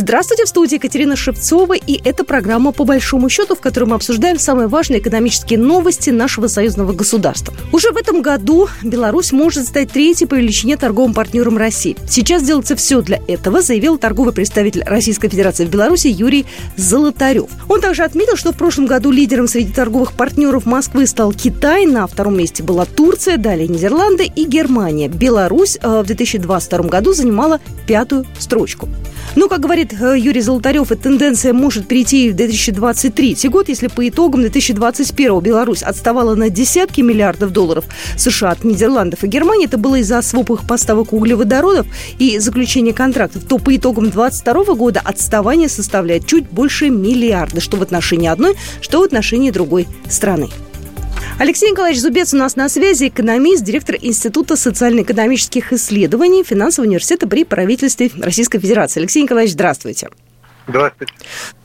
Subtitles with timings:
[0.00, 4.38] Здравствуйте, в студии Екатерина Шевцова, и это программа «По большому счету», в которой мы обсуждаем
[4.38, 7.52] самые важные экономические новости нашего союзного государства.
[7.72, 11.96] Уже в этом году Беларусь может стать третьей по величине торговым партнером России.
[12.08, 17.50] Сейчас делается все для этого, заявил торговый представитель Российской Федерации в Беларуси Юрий Золотарев.
[17.68, 22.06] Он также отметил, что в прошлом году лидером среди торговых партнеров Москвы стал Китай, на
[22.06, 25.08] втором месте была Турция, далее Нидерланды и Германия.
[25.08, 27.58] Беларусь э, в 2022 году занимала
[27.88, 28.88] пятую строчку.
[29.34, 34.08] Ну, как говорит э, Юрий Золотарев, эта тенденция может перейти в 2023 год, если по
[34.08, 37.84] итогам 2021 Беларусь отставала на десятки миллиардов долларов
[38.16, 41.86] США от Нидерландов и Германии, это было из-за своповых поставок углеводородов
[42.18, 47.82] и заключения контрактов, то по итогам 2022 года отставание составляет чуть больше миллиарда, что в
[47.82, 50.48] отношении одной, что в отношении другой страны.
[51.38, 57.44] Алексей Николаевич Зубец у нас на связи, экономист, директор Института социально-экономических исследований Финансового университета при
[57.44, 58.98] правительстве Российской Федерации.
[58.98, 60.08] Алексей Николаевич, здравствуйте.
[60.66, 61.14] Здравствуйте.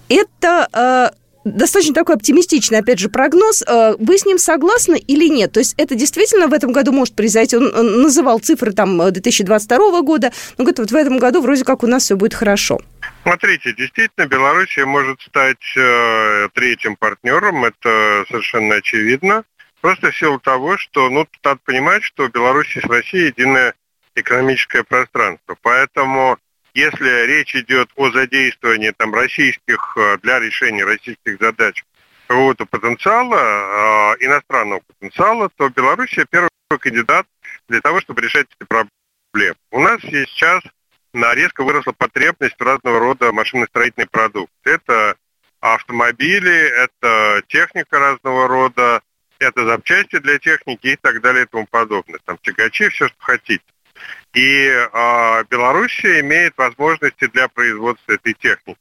[0.09, 3.63] Это э, достаточно такой оптимистичный, опять же, прогноз.
[3.63, 5.53] Э, вы с ним согласны или нет?
[5.53, 7.57] То есть это действительно в этом году может произойти?
[7.57, 11.83] Он, он называл цифры там 2022 года, но говорит, вот в этом году вроде как
[11.83, 12.79] у нас все будет хорошо.
[13.23, 19.43] Смотрите, действительно, Белоруссия может стать э, третьим партнером, это совершенно очевидно.
[19.83, 23.73] Просто в силу того, что, ну, надо понимать, что Беларусь с Россией единое
[24.15, 25.57] экономическое пространство.
[25.61, 26.37] Поэтому,
[26.73, 31.83] если речь идет о задействовании там российских, э, для решения российских задач
[32.27, 37.27] какого-то потенциала, э, иностранного потенциала, то Белоруссия первый кандидат
[37.67, 39.57] для того, чтобы решать эти проблемы.
[39.69, 40.63] У нас сейчас
[41.11, 44.49] на резко выросла потребность в разного рода машиностроительной продукции.
[44.63, 45.17] Это
[45.59, 49.01] автомобили, это техника разного рода,
[49.43, 52.19] это запчасти для техники и так далее и тому подобное.
[52.25, 53.63] Там тягачи, все, что хотите.
[54.33, 58.79] И э, Белоруссия имеет возможности для производства этой техники.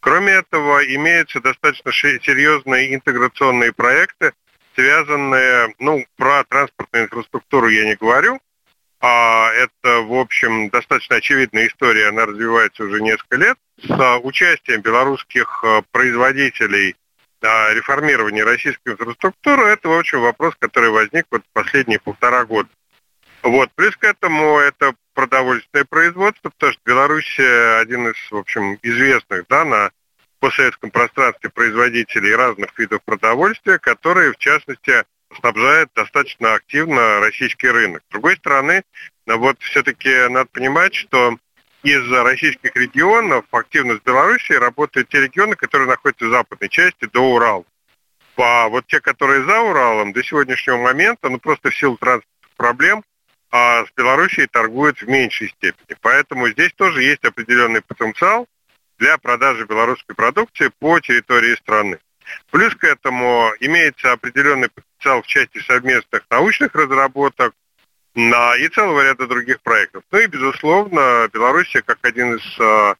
[0.00, 4.32] Кроме этого, имеются достаточно серьезные интеграционные проекты,
[4.74, 8.40] связанные, ну, про транспортную инфраструктуру я не говорю,
[9.00, 15.64] а это, в общем, достаточно очевидная история, она развивается уже несколько лет, с участием белорусских
[15.64, 16.94] а, производителей
[17.42, 22.68] а, реформирования российской инфраструктуры, это, в общем, вопрос, который возник вот последние полтора года.
[23.42, 23.70] Вот.
[23.74, 29.64] Плюс к этому это продовольственное производство, потому что Беларусь один из, в общем, известных да,
[29.64, 29.90] на
[30.40, 35.04] постсоветском пространстве производителей разных видов продовольствия, которые, в частности,
[35.38, 38.02] снабжают достаточно активно российский рынок.
[38.08, 38.82] С другой стороны,
[39.26, 41.36] вот все-таки надо понимать, что
[41.82, 47.20] из российских регионов активно с Белоруссией работают те регионы, которые находятся в западной части до
[47.20, 47.64] Урала.
[48.36, 53.04] А вот те, которые за Уралом, до сегодняшнего момента, ну просто в силу транспортных проблем,
[53.50, 55.96] а с Белоруссией торгуют в меньшей степени.
[56.00, 58.46] Поэтому здесь тоже есть определенный потенциал
[58.98, 61.98] для продажи белорусской продукции по территории страны.
[62.50, 67.54] Плюс к этому имеется определенный потенциал в части совместных научных разработок,
[68.14, 70.04] на, и целого ряда других проектов.
[70.10, 72.94] Ну и, безусловно, Белоруссия, как один из э,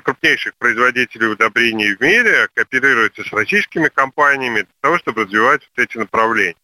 [0.00, 5.96] крупнейших производителей удобрений в мире, кооперируется с российскими компаниями для того, чтобы развивать вот эти
[5.96, 6.56] направления.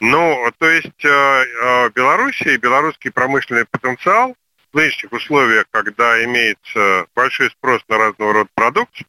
[0.00, 4.34] Ну, то есть э, э, Белоруссия и белорусский промышленный потенциал
[4.72, 9.06] в нынешних условиях, когда имеется большой спрос на разного рода продукцию,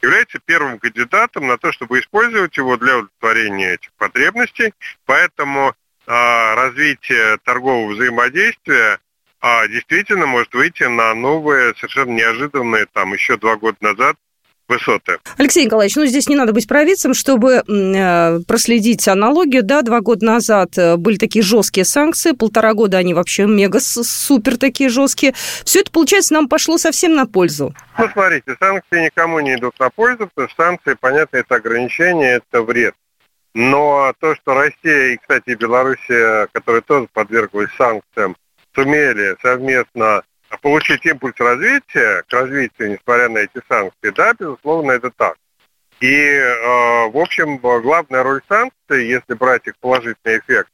[0.00, 4.72] является первым кандидатом на то, чтобы использовать его для удовлетворения этих потребностей.
[5.04, 5.74] Поэтому а,
[6.06, 8.98] развитие торгового взаимодействия
[9.40, 14.16] а, действительно может выйти на новые, совершенно неожиданные, там, еще два года назад
[14.68, 15.18] высоты.
[15.38, 19.62] Алексей Николаевич, ну здесь не надо быть провидцем, чтобы э, проследить аналогию.
[19.62, 24.56] Да, два года назад э, были такие жесткие санкции, полтора года они вообще мега супер
[24.56, 25.34] такие жесткие.
[25.64, 27.74] Все это, получается, нам пошло совсем на пользу.
[27.98, 32.62] Ну, смотрите, санкции никому не идут на пользу, потому что санкции, понятно, это ограничение, это
[32.62, 32.94] вред.
[33.58, 38.36] Но то, что Россия и, кстати, Белоруссия, которые тоже подверглись санкциям,
[38.74, 40.24] сумели совместно
[40.60, 45.38] получить импульс развития, к развитию, несмотря на эти санкции, да, безусловно, это так.
[46.00, 50.68] И, э, в общем, главная роль санкций, если брать их положительный эффект,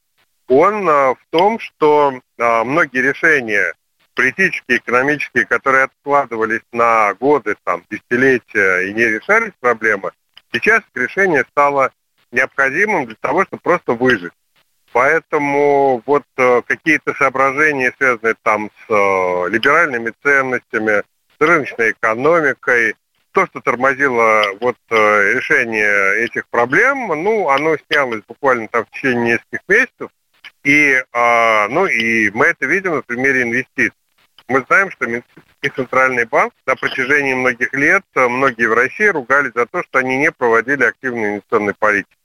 [0.48, 3.74] он э, в том, что э, многие решения
[4.16, 10.10] политические, экономические, которые откладывались на годы, там, десятилетия и не решались проблемы,
[10.52, 11.92] сейчас решение стало
[12.32, 14.32] необходимым для того, чтобы просто выжить.
[14.92, 21.02] Поэтому вот э, какие-то соображения, связанные там с э, либеральными ценностями,
[21.38, 22.94] с рыночной экономикой,
[23.32, 29.34] то, что тормозило вот э, решение этих проблем, ну, оно снялось буквально там в течение
[29.34, 30.10] нескольких месяцев.
[30.64, 33.96] И, а, ну, и мы это видим на примере инвестиций.
[34.46, 39.66] Мы знаем, что Минский центральный банк на протяжении многих лет, многие в России ругали за
[39.66, 42.16] то, что они не проводили активной инвестиционной политики.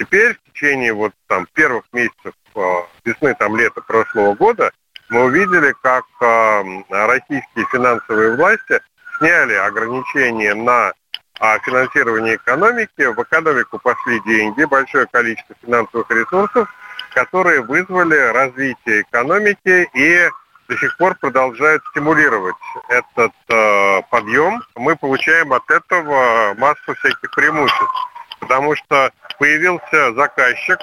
[0.00, 4.72] Теперь в течение вот там первых месяцев а, весны, там лета прошлого года
[5.10, 8.80] мы увидели, как а, российские финансовые власти
[9.18, 10.92] сняли ограничения на
[11.38, 13.02] а, финансирование экономики.
[13.02, 16.66] В экономику пошли деньги, большое количество финансовых ресурсов,
[17.12, 20.30] которые вызвали развитие экономики и
[20.70, 22.54] до сих пор продолжают стимулировать
[22.88, 24.62] этот э, подъем.
[24.76, 28.09] Мы получаем от этого массу всяких преимуществ,
[28.40, 30.78] потому что появился заказчик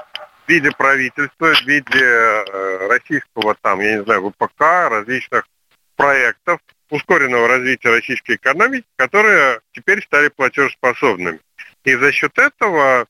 [0.45, 5.47] в виде правительства, в виде э, российского там, я не знаю, ВПК, различных
[5.95, 6.59] проектов,
[6.89, 11.39] ускоренного развития российской экономики, которые теперь стали платежеспособными.
[11.83, 13.07] И за счет этого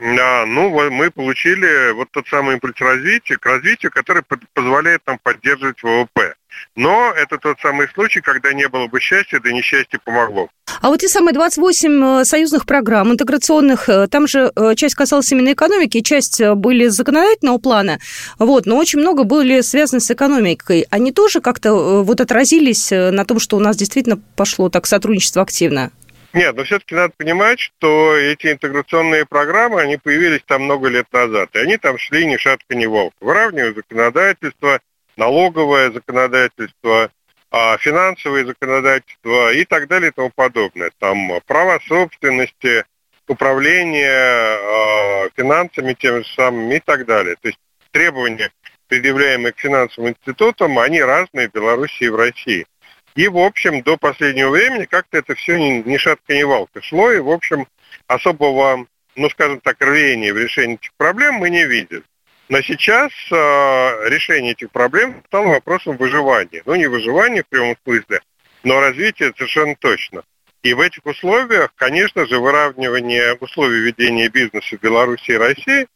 [0.00, 4.22] а, ну, мы получили вот тот самый импульс развития, к развитию, который
[4.54, 6.34] позволяет нам поддерживать ВВП.
[6.76, 10.48] Но это тот самый случай, когда не было бы счастья, да несчастье помогло.
[10.80, 15.30] А вот те самые 28 э, союзных программ интеграционных, э, там же э, часть касалась
[15.32, 17.98] именно экономики, часть были законодательного плана,
[18.38, 20.86] вот, но очень много были связаны с экономикой.
[20.90, 25.90] Они тоже как-то вот отразились на том, что у нас действительно пошло так сотрудничество активно?
[26.34, 31.50] Нет, но все-таки надо понимать, что эти интеграционные программы, они появились там много лет назад,
[31.54, 33.14] и они там шли ни шатка, ни волк.
[33.20, 34.80] Выравнивая законодательство,
[35.16, 37.10] налоговое законодательство,
[37.50, 40.90] а, финансовое законодательство и так далее и тому подобное.
[40.98, 42.84] Там права собственности,
[43.26, 47.36] управление а, финансами тем же самым и так далее.
[47.40, 47.58] То есть
[47.90, 48.50] требования,
[48.88, 52.66] предъявляемые к финансовым институтам, они разные в Беларуси и в России.
[53.14, 57.10] И, в общем, до последнего времени как-то это все ни, ни шатка, ни валка шло,
[57.10, 57.66] и, в общем,
[58.06, 62.02] особого, ну, скажем так, рвения в решении этих проблем мы не видели.
[62.48, 66.62] Но сейчас э, решение этих проблем стало вопросом выживания.
[66.64, 68.20] Ну, не выживания в прямом смысле,
[68.62, 70.22] но развития совершенно точно.
[70.62, 75.86] И в этих условиях, конечно же, выравнивание условий ведения бизнеса в Беларуси и России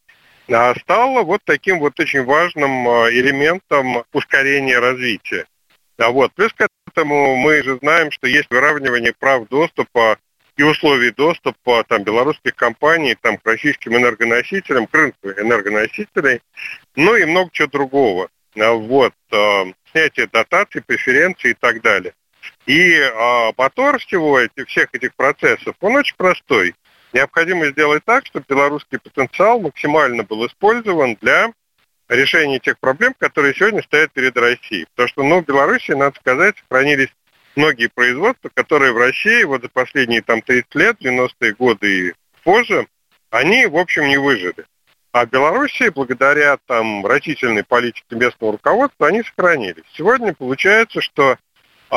[0.49, 5.45] а, стало вот таким вот очень важным элементом ускорения развития.
[5.97, 10.17] А вот, плюс к этому мы же знаем, что есть выравнивание прав доступа
[10.55, 16.41] и условий доступа там, белорусских компаний там, к российским энергоносителям, к рынку энергоносителей,
[16.95, 18.29] ну и много чего другого.
[18.55, 22.13] А вот, э, снятие дотаций, преференций и так далее.
[22.67, 26.75] И э, мотор всего этих, всех этих процессов, он очень простой.
[27.13, 31.51] Необходимо сделать так, чтобы белорусский потенциал максимально был использован для
[32.15, 34.85] решения тех проблем, которые сегодня стоят перед Россией.
[34.91, 37.09] Потому что, ну, в Беларуси, надо сказать, сохранились
[37.55, 42.13] многие производства, которые в России вот за последние там 30 лет, 90-е годы и
[42.43, 42.87] позже,
[43.29, 44.65] они, в общем, не выжили.
[45.11, 49.83] А в Беларуси, благодаря там рачительной политике местного руководства, они сохранились.
[49.95, 51.37] Сегодня получается, что
[51.91, 51.95] э,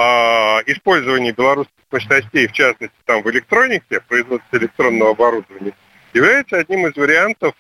[0.67, 5.73] использование белорусских мощностей, в частности, там в электронике, производстве электронного оборудования,
[6.13, 7.55] является одним из вариантов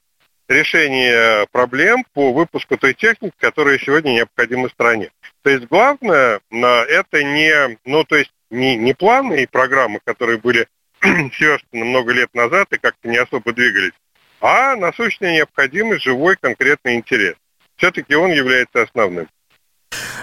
[0.48, 5.10] решение проблем по выпуску той техники, которая сегодня необходима стране.
[5.43, 10.69] То есть главное, это не, ну, то есть не, не планы и программы, которые были
[11.00, 13.93] сверстаны много лет назад и как-то не особо двигались,
[14.40, 17.34] а насущная необходимость, живой конкретный интерес.
[17.76, 19.28] Все-таки он является основным.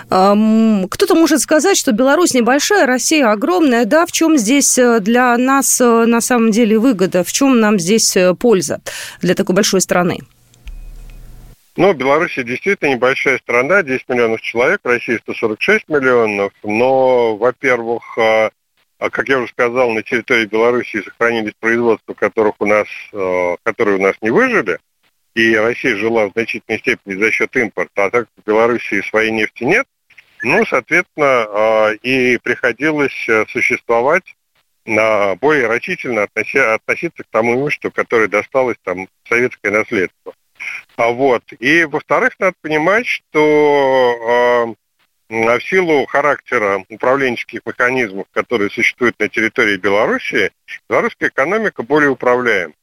[0.08, 3.86] Кто-то может сказать, что Беларусь небольшая, Россия огромная.
[3.86, 7.24] Да, в чем здесь э, для нас э, на самом деле выгода?
[7.24, 8.82] В чем нам здесь э, польза
[9.22, 10.20] для такой большой страны?
[11.76, 18.04] Ну, Беларусь действительно небольшая страна, 10 миллионов человек, Россия 146 миллионов, но, во-первых,
[19.00, 22.88] как я уже сказал, на территории Беларуси сохранились производства, которых у нас,
[23.64, 24.78] которые у нас не выжили,
[25.34, 29.32] и Россия жила в значительной степени за счет импорта, а так как в Беларуси своей
[29.32, 29.88] нефти нет,
[30.44, 34.36] ну, соответственно, а, и приходилось э, существовать
[34.86, 40.34] более рачительно относиться к тому имуществу, которое досталось там советское наследство.
[40.96, 41.44] А вот.
[41.60, 44.76] И, во-вторых, надо понимать, что
[45.30, 50.52] э, в силу характера управленческих механизмов, которые существуют на территории Беларуси,
[50.90, 52.74] белорусская экономика более управляема.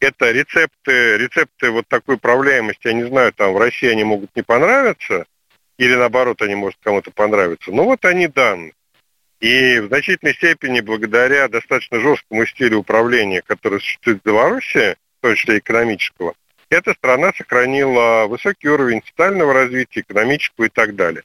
[0.00, 4.42] Это рецепты, рецепты вот такой управляемости, я не знаю, там в России они могут не
[4.42, 5.26] понравиться,
[5.78, 7.70] или наоборот, они, может, кому-то понравиться.
[7.70, 8.72] Но вот они данные.
[9.40, 15.36] И в значительной степени благодаря достаточно жесткому стилю управления, который существует в Беларуси, в том
[15.36, 16.34] числе экономического,
[16.70, 21.22] эта страна сохранила высокий уровень социального развития, экономического и так далее.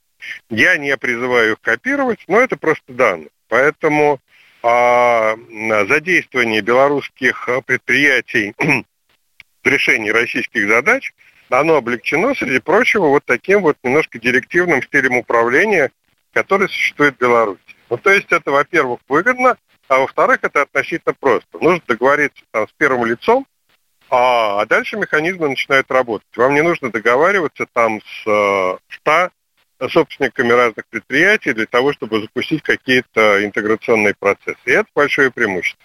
[0.49, 3.29] Я не призываю их копировать, но это просто данные.
[3.49, 4.19] Поэтому
[4.61, 5.35] а,
[5.87, 8.53] задействование белорусских предприятий
[9.63, 11.11] в решении российских задач
[11.59, 15.91] оно облегчено, среди прочего, вот таким вот немножко директивным стилем управления,
[16.33, 17.59] который существует в Беларуси.
[17.89, 19.57] Ну, то есть это, во-первых, выгодно,
[19.87, 21.59] а во-вторых, это относительно просто.
[21.59, 23.45] Нужно договориться там, с первым лицом,
[24.09, 26.27] а, а дальше механизмы начинают работать.
[26.35, 29.29] Вам не нужно договариваться там с э, 100
[29.89, 34.59] собственниками разных предприятий для того, чтобы запустить какие-то интеграционные процессы.
[34.65, 35.83] И это большое преимущество.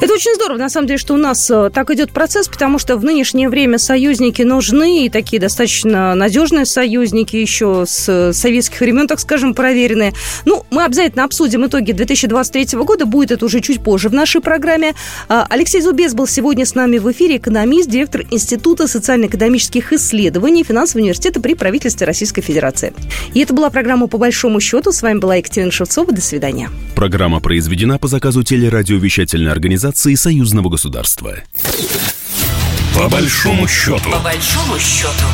[0.00, 2.96] Это очень здорово, на самом деле, что у нас э, так идет процесс, потому что
[2.96, 9.20] в нынешнее время союзники нужны, и такие достаточно надежные союзники еще с советских времен, так
[9.20, 10.14] скажем, проверенные.
[10.46, 14.94] Ну, мы обязательно обсудим итоги 2023 года, будет это уже чуть позже в нашей программе.
[15.28, 21.02] А, Алексей Зубец был сегодня с нами в эфире, экономист, директор Института социально-экономических исследований Финансового
[21.02, 22.94] университета при правительстве Российской Федерации.
[23.34, 24.92] И это была программа «По большому счету».
[24.92, 26.10] С вами была Екатерина Шевцова.
[26.10, 26.70] До свидания.
[26.96, 29.52] Программа произведена по заказу телерадиовещательной
[29.90, 31.34] организации Союзного государства.
[32.94, 34.10] По большому счету.
[34.10, 35.26] По большому счету.